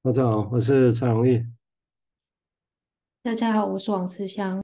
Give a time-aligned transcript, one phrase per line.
[0.00, 1.44] 大家好，我是蔡荣义。
[3.20, 4.62] 大家好，我是王慈香。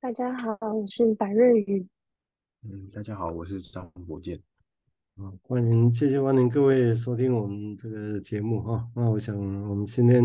[0.00, 1.86] 大家好，我是白瑞宇。
[2.62, 4.42] 嗯，大家好，我是张博健。
[5.16, 8.90] 啊，欢迎，谢谢欢迎各位收听我们这个节目哈。
[8.96, 9.36] 那我想，
[9.68, 10.24] 我们今天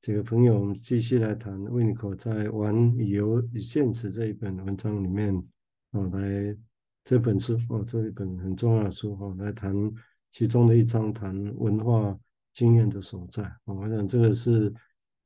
[0.00, 5.36] 几个朋友，我们继续来谈维尼口在《玩旅游与现实》这一本文章里面
[5.90, 6.56] 啊，来
[7.04, 9.74] 这本书哦，这一本很重要的书哈，来谈
[10.30, 12.18] 其中的一章，谈文化
[12.52, 13.42] 经验的所在。
[13.64, 14.72] 我想这个是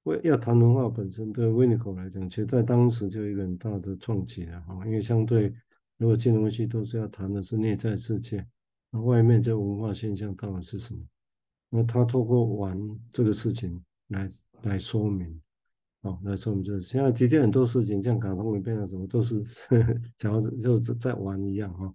[0.05, 5.55] 为要谈文化本身，对维尼口来讲，其实在当时就有一个很大的创举了哈，因为相对
[5.97, 8.47] 如果金融系都是要谈的是内在世界。
[8.91, 11.01] 那外面这文化现象到底是什么？
[11.71, 12.79] 那他透过玩
[13.13, 14.31] 这个事情来
[14.63, 15.41] 来说明，
[16.03, 19.43] 哦，来说明就是现在的确很多事情，像卡通里面啊什么，都是
[20.17, 21.93] 假如就是在玩一样哈。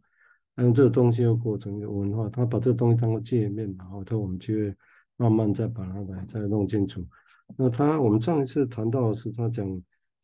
[0.55, 4.75] 他用这个东西又过成一个文化，他把这个东西当做界面，然后他我们就会
[5.19, 7.05] 慢慢再把它来再弄清楚。
[7.55, 9.69] 那他我们上一次谈到的是他讲，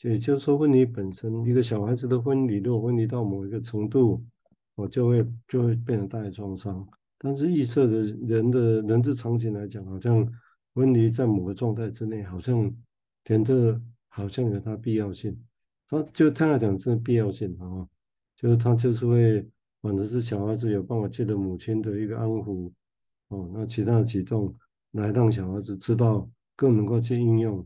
[0.02, 4.26] 也就是说婚礼本身，一个小孩子的婚礼，如果婚礼到某一个程度。
[4.78, 6.86] 我就会就会变成带来创伤，
[7.18, 10.30] 但是预测的人的人之常情来讲，好像
[10.74, 12.70] 婚礼在某个状态之内，好像
[13.24, 15.34] 甜的，好像有它必要性。
[15.88, 17.88] 他就他来讲，这必要性啊，
[18.36, 19.48] 就是他就是会，
[19.82, 22.70] 反正是小孩子有办法借着母亲的一个安抚，
[23.30, 24.54] 哦，那其他的举动
[24.96, 27.66] 来让小孩子知道更能够去应用，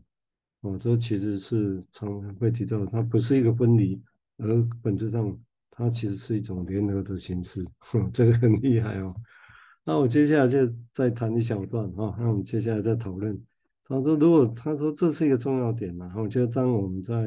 [0.60, 4.00] 哦，这其实是常常会提到，它不是一个分离，
[4.38, 5.36] 而本质上。
[5.72, 7.64] 它其实是一种联合的形式，
[8.12, 9.14] 这个很厉害哦。
[9.82, 10.58] 那我接下来就
[10.92, 13.40] 再谈一小段哈，那我们接下来再讨论。
[13.84, 17.26] 他说，如果他说这是一个重要点呢，我觉得当我们在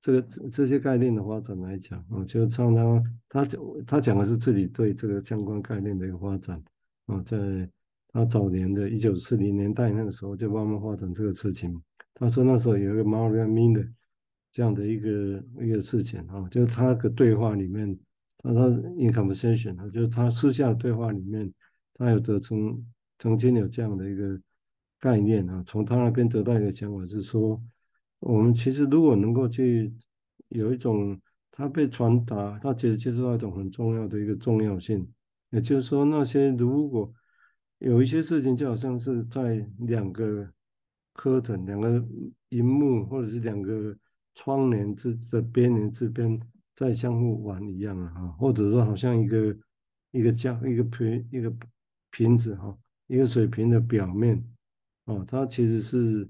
[0.00, 0.22] 这个
[0.52, 3.48] 这些概念的发展来讲，我就唱他他
[3.84, 6.62] 他讲的是自己对这个相关概念的一个发展
[7.06, 7.68] 啊，在
[8.12, 11.82] 他早年的一九四零年代那个时候就慢慢发展这个事情。
[12.14, 13.90] 他说那时候有一个 Maria Miner
[14.52, 17.98] 这样的一个一个事情啊，就是他的对话里面，
[18.38, 21.50] 他他 in conversation 啊，就是他私下的对话里面，
[21.94, 22.86] 他有得曾
[23.18, 24.38] 曾经有这样的一个
[25.00, 27.60] 概念啊，从他那边得到一个想法是说，
[28.20, 29.92] 我们其实如果能够去
[30.48, 31.18] 有一种
[31.50, 35.08] 他被传达，他其实接触到一种很重要的一个重要性，
[35.50, 37.10] 也就是说，那些如果
[37.82, 40.50] 有一些事情，就好像是在两个
[41.12, 42.02] 科层两个
[42.48, 43.96] 荧幕或者是两个。
[44.34, 46.40] 窗帘之的边缘之边
[46.74, 49.54] 在相互玩一样啊，或者说好像一个
[50.10, 51.54] 一个胶一个瓶一个
[52.10, 52.74] 瓶子哈，
[53.08, 54.42] 一个水瓶的表面
[55.04, 56.26] 哦，它其实是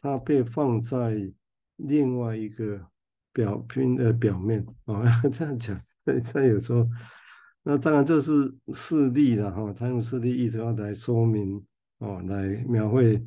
[0.00, 1.30] 它被放在
[1.76, 2.80] 另外一个
[3.30, 5.78] 表瓶的表面哦， 这样讲，
[6.32, 6.88] 他有时候
[7.64, 11.60] 那当然这是事例了哈，他用事例一直要来说明
[11.98, 13.20] 哦，来描绘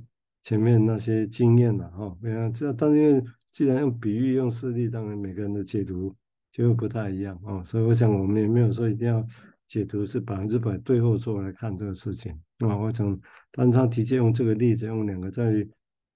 [0.44, 3.22] 前面那些经验了哈，没有这，但是因为。
[3.50, 6.16] 既然用比喻、用事例，当然每个人的解读
[6.52, 9.26] 就不太一样、哦，所以我想我们也没有说一定要
[9.68, 13.20] 解读是百分之百对或错来看这个事情啊、我想，
[13.52, 15.68] 但他提前用这个例子，用两个在于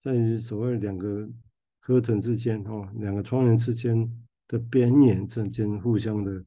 [0.03, 1.28] 在于所谓两个
[1.80, 4.08] 课程之间哦，两个窗帘之间
[4.48, 6.46] 的边缘之间互相的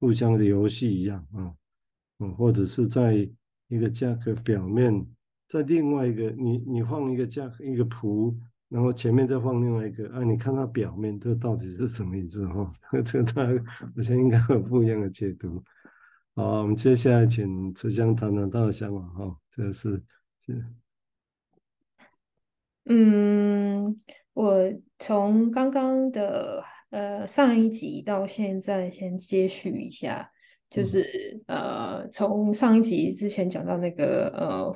[0.00, 1.54] 互相的游戏一样啊，
[2.18, 3.14] 嗯、或者是在
[3.68, 5.06] 一个价格表面，
[5.48, 8.36] 在另外一个你你放一个价一个谱。
[8.68, 12.72] 然后前面再放另外一个啊，你看它表面这到底是什么意思哈？
[13.06, 13.46] 这它
[13.96, 15.62] 我想应该有不一样的解读。
[16.34, 19.36] 好，我们接下来请慈香谈谈他的想法哈。
[19.52, 20.02] 这是
[20.44, 20.66] 是。
[22.86, 24.00] 嗯，
[24.34, 24.56] 我
[24.98, 26.64] 从刚刚的
[26.96, 30.30] 呃上一集到现在，先接续一下，
[30.70, 34.74] 就是、嗯、呃从上一集之前讲到那个呃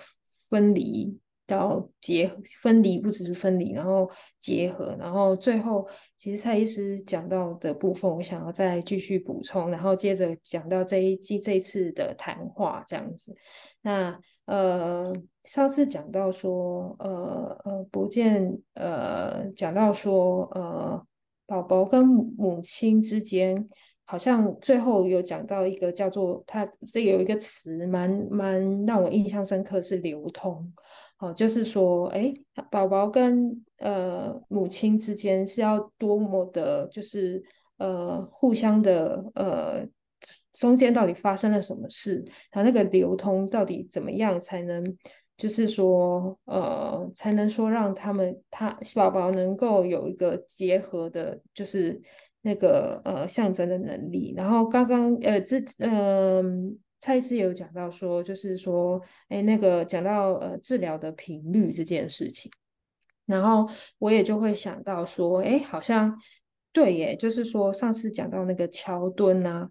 [0.50, 1.18] 分离。
[1.50, 5.84] 到结合分离，不只是分离，然后结合，然后最后
[6.16, 13.34] 其实蔡医师讲到的部分，我想要再继续补充，然后接着讲到这一季这一次的谈话这样子。
[13.82, 15.12] 那呃
[15.42, 21.04] 上次讲到说呃呃不见呃讲到说呃
[21.50, 23.68] 宝宝跟母亲之间，
[24.04, 30.72] 好像最后有讲到一个叫做他这有一个词蛮蛮让我印象深刻是流通。
[31.18, 32.32] 哦，就是说，哎，
[32.70, 37.42] 宝宝跟呃母亲之间是要多么的，就是
[37.78, 39.84] 呃互相的呃
[40.54, 42.24] 中间到底发生了什么事？
[42.52, 44.82] 他那个流通到底怎么样才能，
[45.40, 52.00] 就是说呃才能说让他们他宝宝能够有一个结合的，就是
[52.42, 54.34] 那个呃象征的能力。
[54.36, 56.78] 然后刚刚呃之嗯。
[57.02, 59.00] 蔡医师有讲到说，就是说，
[59.30, 62.52] 哎，那个讲到呃治疗的频率这件事情，
[63.24, 63.66] 然后
[63.96, 66.14] 我也就会想到说，哎，好像
[66.74, 69.70] 对耶，就是说上次讲到那个桥墩啊。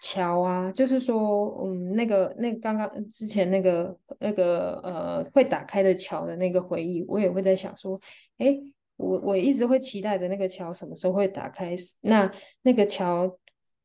[0.00, 8.00] 桥啊，就是说，嗯，那个那刚刚之前那个那个呃会打开的桥的那个回忆，我也会在想说，
[8.38, 8.56] 哎，
[8.96, 11.74] 我我一直会期待着那个桥什么时候会打开。
[12.02, 12.30] 那
[12.62, 13.38] 那个桥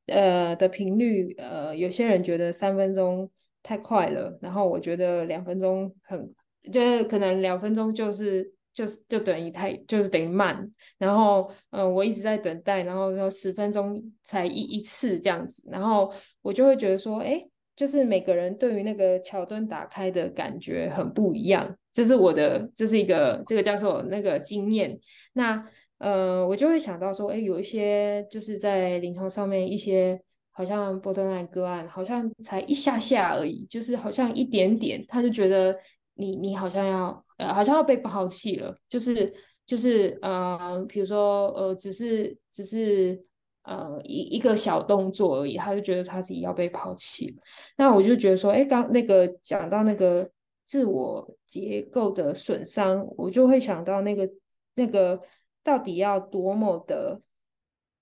[0.08, 3.30] 呃的频率，呃，有些人觉得三分钟
[3.64, 6.34] 太快了，然后我觉得两分钟很，
[6.72, 8.54] 就是可能两分钟就是。
[8.74, 16.10] 就是就等于太就是等于慢，然后呃我一直在等待，然后说十分钟才一一次这样子，然后
[16.42, 17.46] 我就会觉得说，哎，
[17.76, 24.98] 就是每个人对于那个桥墩打开的感觉很不一样，这是我的这是一个这个叫做那个经验。
[25.34, 25.62] 那
[25.98, 30.18] 呃我就会想到说，哎，有一些就是在临床上面一些
[30.52, 35.78] 好像 borderline 个案，好像才一下下而已，就是好像一点点，他就觉得
[36.14, 37.26] 你你好像要。
[37.42, 39.34] 呃，好像要被抛弃了，就是
[39.66, 43.20] 就是呃，比如说呃，只是只是
[43.64, 47.42] 呃一一个小动作而已，他就觉得他自己要被抛弃了。
[47.78, 50.30] 那我就觉得说，哎，刚那个讲到那个
[50.64, 54.30] 自我结构的损伤，我就会想到那个
[54.76, 55.20] 那个
[55.64, 57.20] 到底要多么的，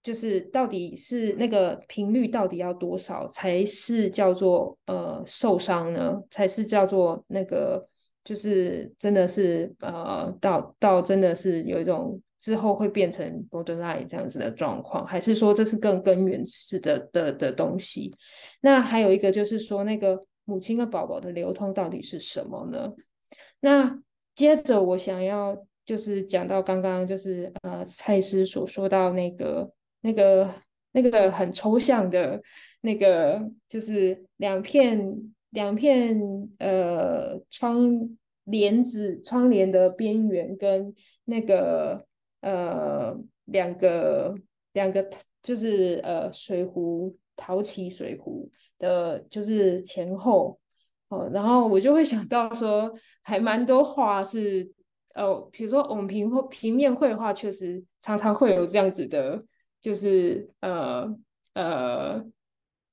[0.03, 6.21] 就是到底是那个频率到底要多少才是叫做呃受伤呢？
[6.29, 7.88] 才是叫做那个。
[8.29, 18.13] 就是真的是呃，到到真的是有一种之后会变成 borderline 这样子的状况，还是说这是更根源式的的的东西？
[18.61, 22.93] 那还有一个就是说，那个母亲和宝宝的流通到底是什么呢？
[23.61, 23.99] 那
[24.35, 29.71] 接着我想要就是讲到刚刚就是呃蔡师所说到那个
[30.01, 30.53] 那个
[30.91, 32.39] 那个很抽象的
[32.81, 35.33] 那个就是两片。
[35.51, 36.15] 两片
[36.59, 37.89] 呃窗
[38.49, 40.93] 帘子窗帘的边缘跟
[41.25, 42.05] 那个
[42.41, 44.35] 呃两个
[44.73, 45.09] 两个
[45.41, 50.59] 就是呃水壶陶器水壶的，就是前后。
[51.09, 52.93] 哦，然后我就会想到说，
[53.23, 54.71] 还蛮多画是
[55.15, 59.43] 哦，比如说我们平或平面绘画确实常常会有这样子的，
[59.81, 61.11] 就是呃
[61.55, 62.23] 呃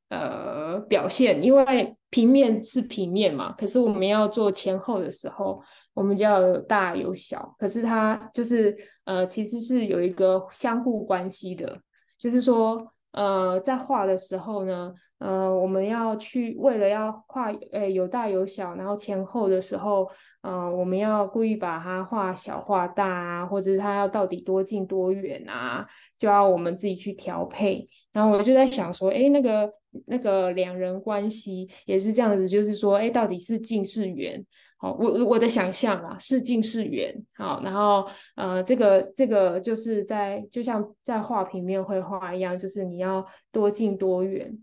[0.09, 1.97] 呃表现，因为。
[2.09, 5.61] 平面是平面嘛，可是我们要做前后的时候，
[5.93, 7.55] 我们就要有大有小。
[7.59, 8.75] 可是它就是
[9.05, 11.79] 呃，其实是有一个相互关系的，
[12.17, 20.09] 就是说呃，在画的时候呢，呃，我们要去为了要画，呃，有大有小，然后前后的时候，
[20.41, 25.87] 呃，我们要故意把它画小画大啊，或者是它要到底多近多远啊，
[26.17, 27.87] 就要我们自己去调配。
[28.13, 29.71] 然后我就在想说，哎，那个。
[30.07, 34.45] 那个两人关系也是这样子，就是说，哎，到底是近是远？
[34.79, 37.15] 好，我我的想象啊，是近是远。
[37.35, 44.59] 好，然后呃，这个这个就是在就像在画平面绘画一样，就是你要多近多远。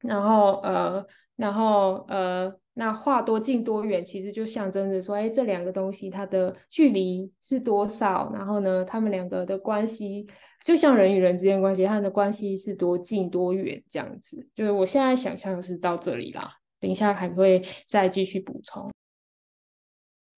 [0.00, 1.04] 然后呃，
[1.34, 8.30] 然后呃，那画多近多远，其实就象征着说，哎，这两个东西它的距离是多少？
[8.32, 10.26] 然后呢，他们两个的关系。
[10.68, 14.46] 就像人与人之间关系，他们的关系是多近多远这样子。
[14.54, 18.92] 就是我现在想象是到这里啦，等一下还会再继续补充。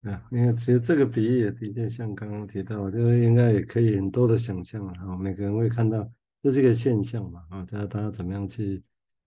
[0.03, 5.16] 啊，因为其实这个比喻也的确像刚刚提到，就是应该也可以很多的想象啊。
[5.16, 6.09] 每个人会看到
[6.45, 8.81] 这是一个现象嘛，啊，大家大家怎么样去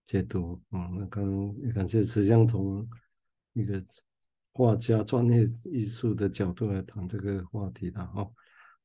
[0.06, 0.58] 解读？
[0.70, 2.88] 嗯，那刚刚也感谢慈香从
[3.52, 3.84] 一个
[4.54, 8.26] 画家专业艺术的角度来谈这个话题的哈。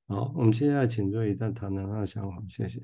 [0.09, 2.81] 好，我们现在请瑞再谈谈他的想法，谢谢。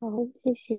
[0.00, 0.08] 好，
[0.42, 0.76] 谢谢。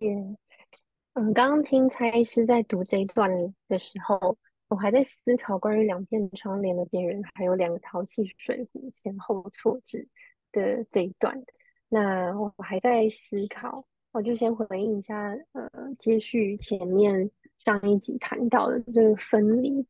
[1.13, 3.31] 嗯，刚刚听蔡医师在读这一段
[3.69, 10.05] 的时候，我还在思考关于两片窗帘的边缘，还有两个陶器水壶前后错置
[10.51, 11.41] 的这一段。
[11.87, 19.87] 那我还在思考，我就先回应一下，呃，接续前面上一集谈到的这个分离，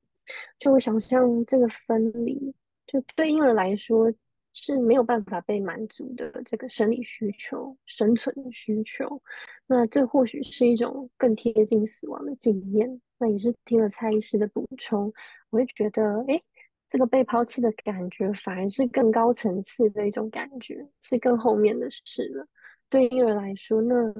[0.59, 2.53] 就我想象这个分离。
[2.87, 4.11] 就对婴儿来说
[4.53, 9.21] 是没有办法被满足的这个生理需求、生存的需求，
[9.65, 13.01] 那这或许是一种更贴近死亡的经验。
[13.17, 15.11] 那也是听了蔡医师的补充，
[15.49, 16.39] 我会觉得，哎，
[16.89, 22.45] 这个被抛弃的感觉反而是更高层次的一种感觉，是更后面的事了。
[22.89, 24.13] 对婴儿来说，那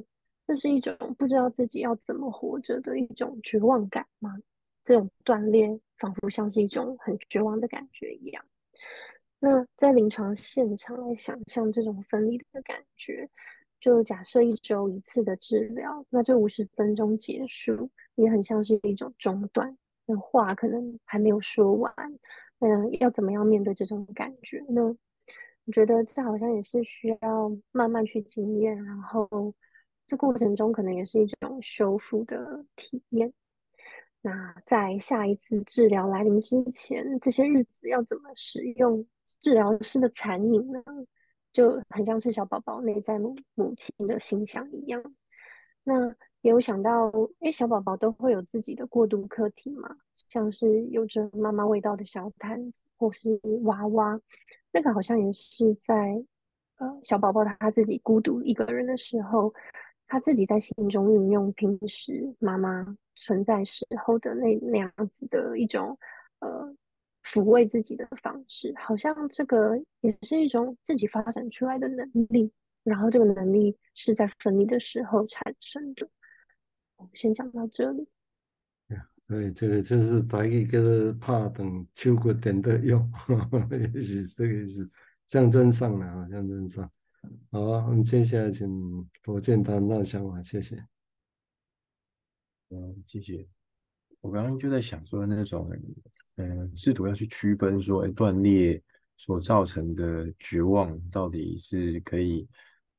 [0.47, 4.35] 这是一种不知道自己要怎么活着的一种绝望感吗？
[4.83, 8.43] 这种断裂仿佛像是一种很绝望的感觉一样。
[9.39, 13.29] 那在临床现场来想象这种分离的感觉，
[13.79, 21.93] 就假设一周一次的治疗，那这五十分钟结束，也很像是一种中断，那话可能还没有说完，
[22.59, 24.95] 嗯，要怎么样面对这种感觉呢？
[25.65, 29.53] 我觉得这好像也是需要慢慢去经验，然后
[30.07, 33.33] 这过程中可能也是一种修复的体验。
[34.25, 39.05] 那在下一次治疗来临之前，这些日子要怎么使用
[39.41, 40.81] 治疗师的残影呢？
[41.51, 45.03] 就很像是小宝宝内在母母亲的形象一样。
[45.83, 46.07] 那
[46.39, 47.11] 也有想到，
[47.41, 49.93] 诶，小宝宝都会有自己的过渡课题嘛，
[50.29, 54.17] 像是有着妈妈味道的小毯子，或是娃娃，
[54.71, 56.23] 那个好像也是在
[56.77, 59.53] 呃小宝宝他自己孤独一个人的时候，
[60.13, 65.97] 他自己在心中运用平时妈妈存在时候的那那样子的一种
[66.39, 66.75] 呃。
[67.25, 72.51] 抚慰自己的方式，好像这个也是一种自己发展出来的能力。
[72.83, 76.05] 然后这个能力是在分离的时候产生的。
[76.97, 78.09] 我先讲到这里。
[79.25, 83.09] 对，这个就是把一个怕等秋果点的用，
[83.71, 84.91] 也是这个意思，
[85.25, 86.91] 象征上的啊，象征上。
[87.51, 90.83] 好，我们接下来请佛见谈那想法，谢谢。
[92.69, 93.47] 嗯，谢谢。
[94.21, 95.69] 我刚刚就在想说那种。
[96.37, 98.81] 嗯，试图要去区分说，哎，断裂
[99.17, 102.47] 所造成的绝望到底是可以，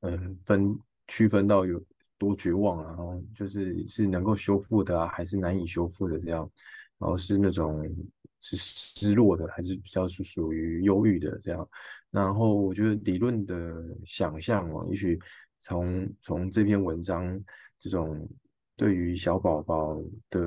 [0.03, 0.79] 嗯，分
[1.09, 1.85] 区分到有
[2.17, 6.49] 多绝望啊，然后就是是能够修复的啊，还是难以修复的这样，
[6.97, 7.85] 然后是那种
[8.45, 11.67] 是失落的，还是比较是属于忧郁的这样。
[12.11, 13.75] 然后我觉得理论的
[14.05, 15.19] 想象啊，也许
[15.61, 17.43] 从从这篇文章
[17.79, 18.29] 这种
[18.77, 19.99] 对于小宝宝
[20.29, 20.41] 的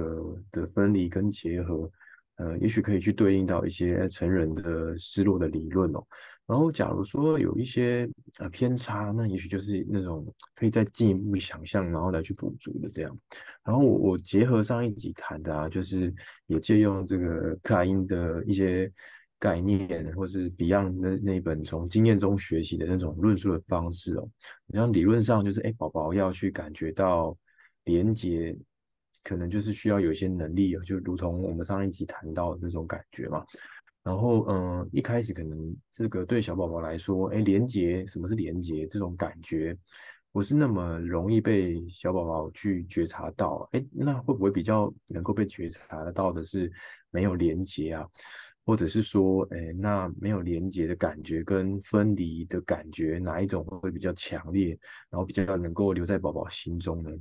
[0.51, 1.91] 的分离跟结合。
[2.37, 6.03] 呃，也许可以去对应到一些成人的失落的理论哦。
[6.45, 10.25] 然后，假如说有一些呃偏差，那也许就是那种
[10.55, 13.19] 可以再进一步想象，然后来去补足的这样。
[13.65, 16.13] 然后我我结合上一集谈的啊，就是
[16.45, 18.89] 也借用这个克莱因的一些
[19.37, 24.29] 概念，或是 Beyond 那那本从经验中学习的那种论述的方式哦。
[24.67, 27.37] 然后理论上就是，哎，宝宝要去感觉到
[27.83, 28.55] 连接。
[29.27, 33.45] 可能就是需要有一些能力，就如同我们上一集谈到的那种感觉嘛。
[34.01, 38.87] 然后，嗯，一开始可能这个对小宝宝来说，哎，连接，什么是连接？
[38.87, 39.77] 这种感觉
[40.31, 43.67] 不是那么容易被小宝宝去觉察到。
[43.73, 46.71] 哎，那会不会比较能够被觉察得到的是
[47.11, 48.07] 没有连接啊？
[48.65, 54.69] 或者是说，哎，那没有连接的感觉跟分离的感觉，哪一种会比较强烈，
[55.09, 57.11] 然后比较能够留在宝宝心中呢？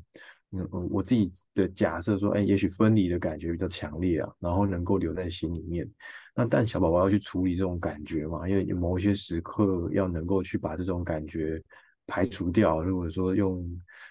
[0.53, 5.89] 嗯嗯，我自己的假设说，哎，也许分离的感觉比较强烈啊，然后能够留在心里面。
[6.35, 11.61] 那但小宝宝要去处理这种感觉嘛，因为某一些时刻要能够去把这种感觉
[12.07, 12.83] 排除掉。
[12.83, 13.65] 如果说用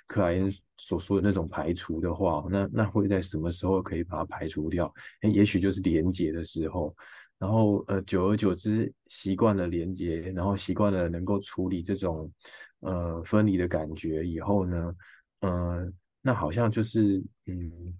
[0.08, 4.94] 克莱因所说的那种排除的话，那那会在什么时候可以把它排除掉？
[5.22, 6.96] 哎，也许就是连结的时候。
[7.38, 12.32] 然后呃，久而久之习惯了连结，然后习惯了能够处理这种
[12.80, 14.96] 呃分离的感觉以后呢，
[15.42, 15.94] 嗯、
[16.28, 17.94] 那好像就是，嗯，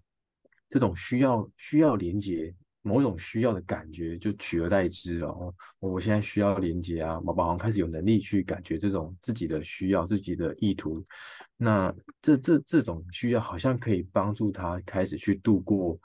[0.68, 2.52] 这种需要需要连接
[2.82, 5.28] 某种需要的感觉就取而代之了。
[5.28, 11.06] 哦，我现在需要连接啊，宝宝好像开始有能力去感觉这种自己的需要、自己的意图。
[11.56, 15.96] 那这这这种需要好像可以帮助他开始去度过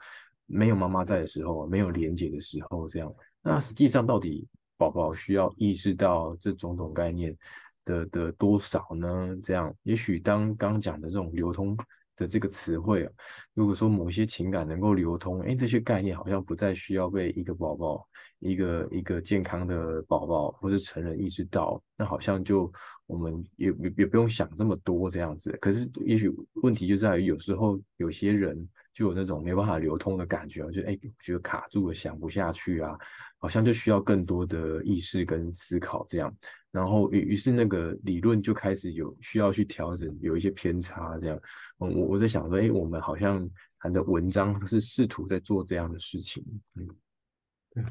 [0.45, 2.87] 没有妈妈在的时候、没有连接的时候。
[2.87, 3.11] 这样，
[3.41, 4.47] 那实际上到底
[4.77, 7.35] 宝宝需要意识到这种种概念
[7.83, 9.35] 的的多少呢？
[9.41, 11.75] 这样，也许当刚讲的这种流通。
[12.21, 13.11] 的这个词汇啊，
[13.55, 22.71] 如果说某些情感能够流通，哎，这些概念好像不再需要被一个宝宝、一个一个健康的宝宝或是成人意识到，那好像就
[23.07, 25.51] 我们也也也不用想这么多这样子。
[25.59, 32.97] 可是，也许问题就在于有时候有些人就有那种没办法流通的感觉，就哎，觉得卡住了，想不下去啊，
[33.37, 36.33] 好像就需要更多的意识跟思考这样。
[36.71, 41.37] 然后于于是那个理论就开始有需要去调整，有一些偏差这样。
[41.79, 46.43] 嗯，我我在想说，哎，我们好像谈的文章是试图在做这样的事情。
[46.75, 46.87] 嗯，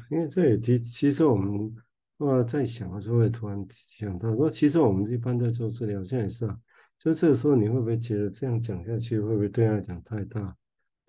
[0.09, 1.75] 因为这也其其实我们
[2.17, 6.57] 啊在想的时候，会突然想到说，其实我们一般在做治疗，现在也是啊。
[6.97, 10.55] 就这个时候，你会不会觉得这样讲下去，会不会对他来讲太大、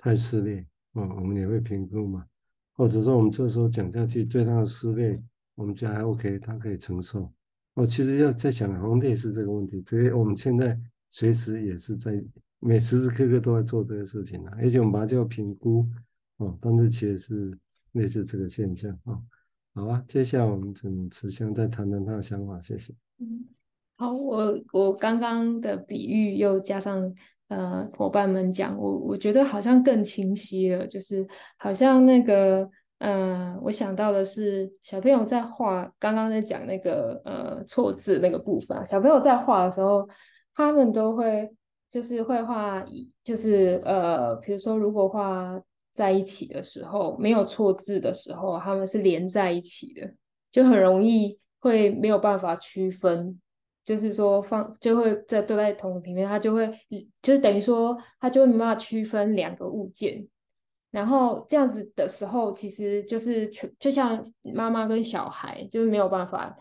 [0.03, 0.59] 太撕裂？
[0.95, 2.27] 啊，我们也会评估嘛。
[2.75, 5.23] 或者说，我们这时候讲下去，对他的撕裂，
[5.55, 7.33] 我们觉得还 OK，他可以承受。
[7.75, 10.77] 我其实要在想，好像类似这个问题，所以我们现在
[11.09, 12.23] 随时也是在
[12.59, 15.87] 每时时刻刻都在做这个事情啊，而且我们把它叫评估
[16.39, 17.59] 哦，但是其实是
[17.93, 19.21] 类似这个现象啊。
[19.75, 22.93] 好啊，接下来我们请慈香再谈谈他的想法，谢谢。
[23.19, 23.45] 嗯，
[23.97, 27.15] 好，我我刚刚的比喻又加上
[27.53, 31.27] 呃伙伴们讲，我我觉得好像更清晰了，就是
[31.59, 32.69] 好像那个
[32.99, 40.09] 嗯、呃，我想到的是小朋友在画，刚刚在讲那个呃错字那个部分，小朋友在画的时候，
[40.55, 41.51] 他们都会
[41.91, 42.85] 就是会画，
[43.23, 45.61] 就是呃，比如说如果画
[45.93, 50.11] 在一起的时候，没有错字的时候，他们是连在一起的。
[50.51, 53.41] 就很容易会没有办法区分，
[53.85, 56.71] 就是说放就会在都在同一个平面，它就会
[57.21, 60.27] 就是等于说它就会没办法区分两个物件，
[60.91, 66.57] 然后这样子的时候，其实就是就像妈妈跟小孩就是没有办法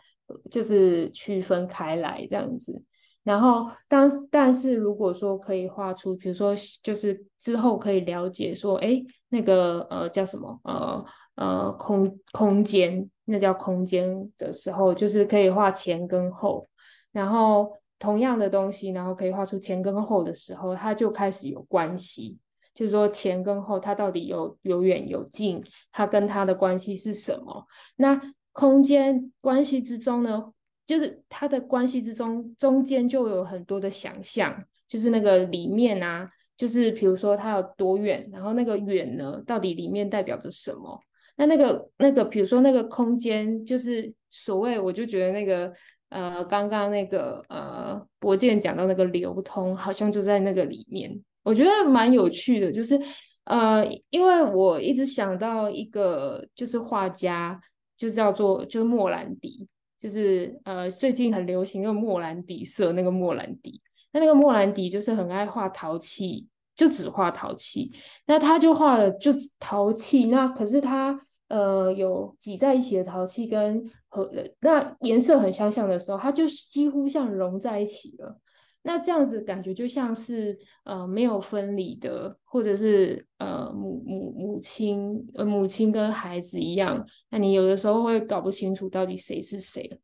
[0.49, 2.83] 就是区分开来这样子，
[3.23, 11.05] 然后当但是如果说可以画出，比如说就是之后可以了解说，哎，那个呃叫什么呃。
[11.35, 16.67] 呃，空空间，那叫空间的时候，就是可以画前跟后，
[17.11, 22.37] 然后同样的东西，然后可以画出前跟后的时候，它就开始有关系，
[22.73, 27.65] 就是说前跟后它到底有有远有近，它跟它的关系是什么？
[27.97, 28.19] 那
[28.53, 30.51] 空间关系之中呢，
[30.85, 40.99] 就是它的关系之中，中间就有很多的想象，就是那个里面啊，就是比如说它有多远，然后那个远呢，到底里面代表着什么？
[41.37, 45.71] 那那个那个，比如说那个空间，就是所谓，我就觉得那个
[46.11, 51.11] 呃，刚刚那个呃，博健讲到那个流通，好像就在那个里面，
[51.43, 52.71] 我觉得蛮有趣的。
[52.71, 52.97] 就是
[53.45, 57.59] 呃，因为我一直想到一个，就是画家，
[57.97, 63.81] 就叫做就是莫兰迪，就是呃，最近很流行那个莫兰迪色，那个莫兰迪。
[64.11, 66.47] 那那个莫兰迪就是很爱画陶器。
[66.73, 67.91] 就只画陶器，
[68.25, 71.15] 那他就画了就陶器，那可是他
[71.51, 74.31] 呃有挤在一起的陶器跟和
[74.61, 78.39] 那颜色很相像的时候，它就是几乎像融在一起了。
[78.83, 87.05] 那这样子感觉就像是呃没有分离的，或者是呃母母母亲呃母亲跟孩子一样。
[87.29, 89.99] 那你有的时候会搞不清楚到底谁是谁。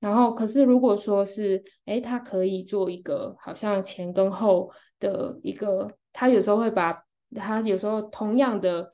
[0.00, 5.90] 然后可是如果说是哎，他可以做一个好像前跟后的一个。
[6.14, 6.94] 他有时候会把，
[7.34, 8.92] 他有时候同样的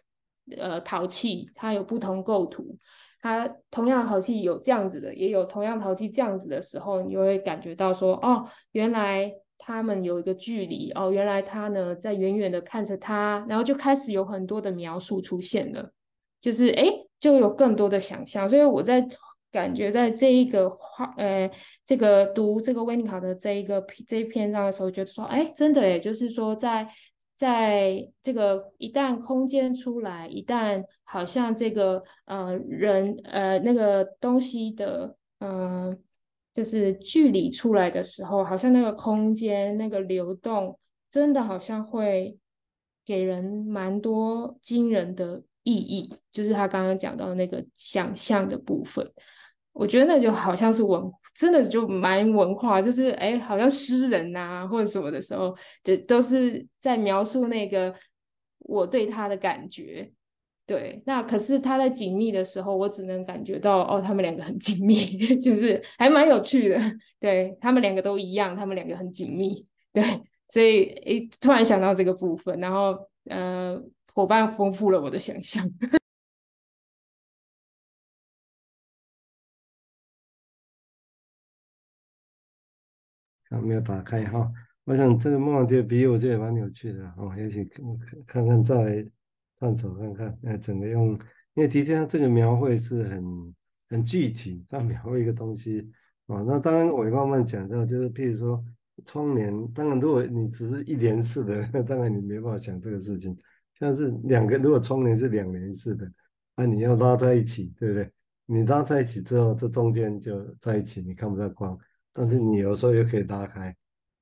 [0.57, 2.77] 呃陶器，它有不同构图，
[3.21, 15.91] 它同样陶器有这样子的，也有同样陶器这样子的时候，你就会感觉到说，哦，原来他们有一个距离，哦，原来他呢在远远的看着他，然后就开始有很多的描述出现了，
[16.41, 16.87] 就是哎，
[17.19, 19.07] 就有更多的想象，所以我在
[19.51, 21.51] 感觉在这一个画，呃，
[21.85, 26.89] 这个读这个维尼考的这一个这一篇章的时候，觉得说，哎，真的耶，就是说在。
[27.39, 35.97] 在这个一旦空间出来，一旦好像这个呃人呃那个东西的嗯、
[36.53, 40.77] 就是距离出来的时候，好像那个空间那个流动，
[41.09, 42.37] 真的好像会
[43.07, 46.13] 给人蛮多惊人的意义。
[46.33, 49.09] 就是他刚刚讲到那个想象的部分。
[49.73, 51.01] 我觉得那就好像是文，
[51.39, 57.95] 真的就蛮文化，就是哎，好像诗人呐、啊、或者什么的时候，这都是在描述那个
[58.59, 60.11] 我对他的感觉。
[60.67, 66.79] 对，那可是他在紧密的时候，我只能感觉到哦，他们两个很紧密， 就是还蛮有趣的。
[67.21, 69.65] 对，他们两个都一样，他们两个很紧密。
[69.93, 70.03] 对，
[70.49, 72.99] 所以诶，突然想到这个部分，然后
[73.31, 73.81] 呃，
[74.13, 75.65] 伙伴丰富了我的想象。
[83.61, 84.51] 没有打开哈。
[84.85, 87.35] 我想这个莫兰迪的比，我觉得也蛮有趣的哦。
[87.37, 87.85] 也许看
[88.27, 89.07] 看看再
[89.61, 91.11] 探索看看，哎，整个用，
[91.55, 93.55] 因为的确这个描绘是很
[93.91, 95.91] 很具体，它描绘一个东西
[96.27, 96.45] 哦。
[96.47, 98.65] 那当然我也慢慢讲到，就是譬如说
[99.05, 103.37] 窗帘，当然如果你只是一联式的， 当然你没办法想这个事情。
[103.79, 106.11] 像是两个，如果窗帘是两联式的，
[106.57, 108.11] 那你要拉在一起，对不对？
[108.47, 111.79] 你拉在一起之后，这中间就在一起，你看不到光。
[112.19, 113.73] 但是你有时候也可以拉开，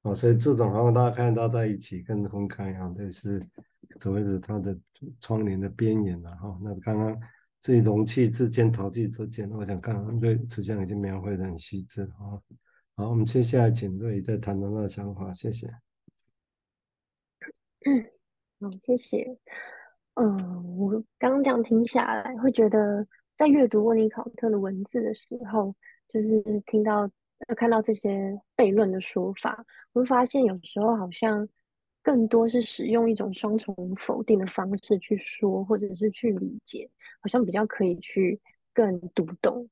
[0.03, 3.43] 哦，所以这种好像拉开拉在一起跟分开啊，这是
[3.99, 4.79] 所谓的它的
[5.19, 6.59] 窗帘的边缘了哈。
[6.63, 7.19] 那刚刚
[7.63, 12.37] 这容器之间、陶器之间，我想刚刚瑞慈祥已经描绘的很细致啊。
[12.97, 15.67] 好，我们接下来请瑞再谈谈他的想法，谢谢。
[17.87, 18.05] 嗯，
[18.61, 19.39] 好，谢谢。
[20.17, 23.07] 嗯，我刚刚这样听下来，会觉得
[23.39, 25.75] 在阅读温尼考特的文字的时候，
[26.11, 27.11] 就是听到。
[27.47, 31.49] 那看到这些悖论的说法，我会发现有时候好像
[32.03, 36.89] 更多是使用一种双重否定的方式去说，或者是去理解，
[37.21, 38.41] 好像比较可以去
[38.73, 39.69] 更读懂，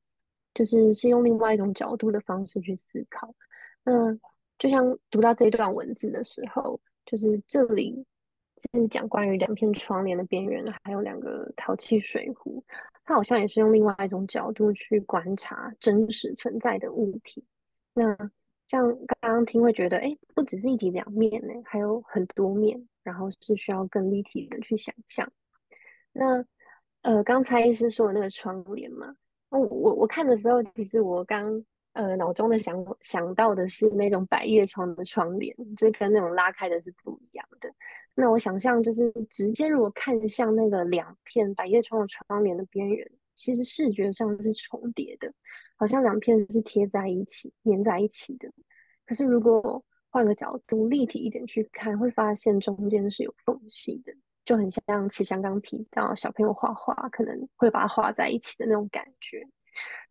[0.53, 3.35] 就是是用另外一种角度的方式去思考。
[3.83, 4.15] 那
[4.59, 8.05] 就像读到这一段文字的时候，就是这里
[8.59, 12.63] 是讲关于两片窗帘的边缘，还有两个陶器水壶，
[13.05, 17.43] 它好像也是用另外一种角度去观察真实存在的物体。
[17.95, 18.17] 那
[18.67, 25.31] 像刚刚听会觉得，哎，不只是一体两面呢，还有很多面，然后是需要更立体的去想象。
[26.13, 26.45] 那
[27.03, 29.15] 呃，刚才是说那个窗帘嘛，
[29.51, 37.71] 我我我看的时候，其实我刚呃脑中的想想到的是那种百叶窗的窗帘，就跟那种拉开的是不一样的。
[38.15, 45.33] 那我想象就是直接如果看向那个两片百叶窗的窗帘的边缘，其实视觉上是重叠的。
[45.77, 48.51] 好像两片是贴在一起、粘在一起的。
[49.07, 54.13] 可是如果换个角度、立体一点去看，会发现中间是有缝隙的，
[54.45, 59.47] 就很像慈祥刚提到小朋友画画可能会把它画在一起的那种感觉。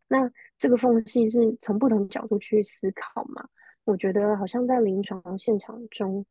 [0.08, 3.47] 那这个缝隙是从不同角度去思考嘛？
[3.86, 6.26] 我觉得好像在临床现场中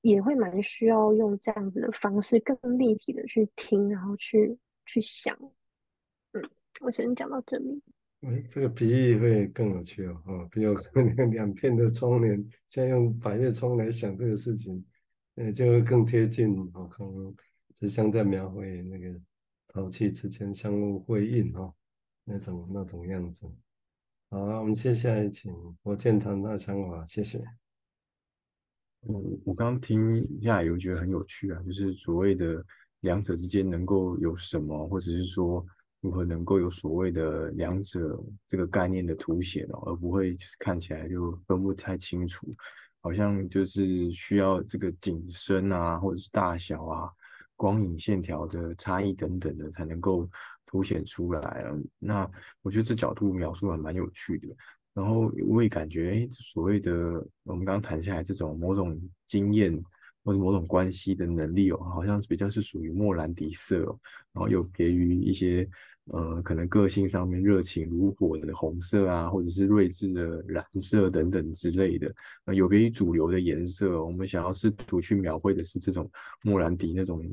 [0.00, 5.36] 也会蛮需要用这样子的方式，更立体的去听，然后去去想。
[6.32, 6.42] 嗯，
[6.80, 7.82] 我先讲到这里。
[8.22, 10.74] 哎，这个比喻会更有趣哦，哦，比如
[11.30, 12.36] 两片的窗帘，
[12.68, 14.84] 现在用百叶窗来想这个事情，
[15.36, 17.34] 呃，就会更贴近哦，可能
[17.74, 19.18] 就像在描绘那个
[19.68, 21.74] 陶器之间相互辉映哦，
[22.24, 23.50] 那种那种样子。
[24.28, 25.50] 好，我们接下来请
[25.84, 27.42] 罗健谈他的想法，谢谢。
[29.00, 32.62] 我我刚刚听下来，我觉得很有趣啊，就是所谓的
[33.00, 35.66] 两者之间能够有什么，或者是说。
[36.00, 42.46] 如何能够有所谓的两者这个概念的凸显哦，而不会就是看起来就分不太清楚，
[43.00, 47.10] 好像就是需要这个景深啊，或者是大小啊、
[47.54, 50.28] 光影线条的差异等等的，才能够
[50.64, 51.64] 凸显出来。
[51.98, 52.28] 那
[52.62, 54.48] 我觉得这角度描述还蛮有趣的。
[54.94, 56.92] 然后我也感觉，哎，所谓的
[57.42, 59.82] 我们刚刚谈下来这种某种经验。
[60.30, 63.98] 或者某种关系的能力哦，好像比较是属于莫兰迪色哦，
[64.32, 65.68] 然后有别于一些
[66.12, 72.14] 呃，可能个性上面热情如火的红色啊，或者是睿智的蓝色等等之类的，
[72.44, 74.04] 呃，有别于主流的颜色。
[74.04, 76.08] 我们想要试图去描绘的是这种
[76.42, 77.28] 莫兰迪那种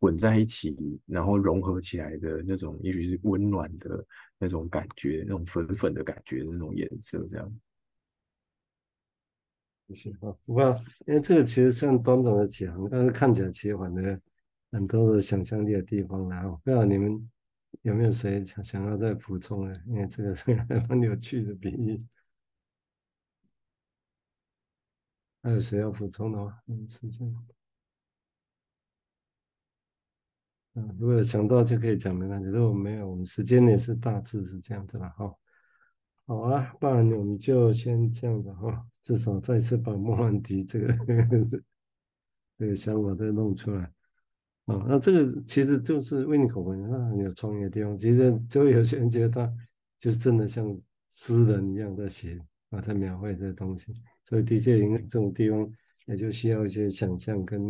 [0.00, 4.04] 混在一起，然后融合起来的那种，也许是温暖的
[4.40, 7.60] 那种感觉，那种粉粉的感觉的那种颜色，这样。
[9.94, 10.64] 行啊，不过
[11.06, 14.20] 因为这个其实像端总的讲，但是看起来其实反正
[14.72, 17.30] 很多的想象力的地方，然后不知道你们
[17.82, 19.74] 有没有谁想想要再补充呢？
[19.86, 22.04] 因为这个还 很有趣的比喻，
[25.42, 26.60] 还有谁要补充的吗？
[26.66, 27.46] 嗯，是这样。
[30.74, 32.48] 嗯，如果想到就可以讲，没关系。
[32.48, 35.34] 如果没有，我们时间也是大致是这样子了哈。
[36.30, 38.86] 好啊，不然我们就先这样吧哈。
[39.02, 40.86] 至少再次把莫兰迪这个
[42.56, 43.82] 这个想法再弄出来
[44.66, 47.98] 啊，那这个其实就是为你口文，那很有创意的地方。
[47.98, 49.52] 其实就有些人觉得他
[49.98, 52.38] 就真的像诗人一样在写
[52.68, 53.92] 啊，在描绘这个东西。
[54.24, 55.68] 所以的确，因为这种地方
[56.06, 57.60] 也就需要一些想象跟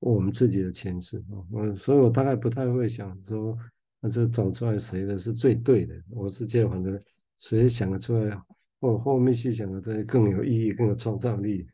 [0.00, 1.38] 我们自己的诠释啊。
[1.52, 3.56] 嗯，所以我大概不太会想说，
[4.00, 5.94] 那就找出来谁的是最对的。
[6.10, 7.00] 我是这样，反正
[7.38, 8.40] 所以想得出来。
[8.80, 11.66] 我后面细想的这些更有意义、更有创造力，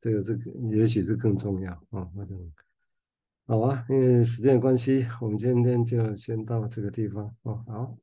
[0.00, 2.08] 这个这个也许是更重要啊。
[2.14, 2.34] 那就
[3.46, 7.62] 好啊，因为时间的关系，我们今天就先到这个地方哦。
[7.66, 7.98] 好，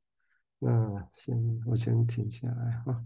[0.60, 3.02] 那先我先停下来啊。